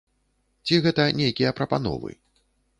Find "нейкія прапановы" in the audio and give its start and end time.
1.21-2.11